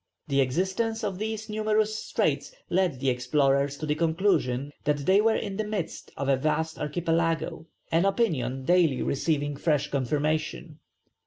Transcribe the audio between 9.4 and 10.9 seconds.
fresh confirmation.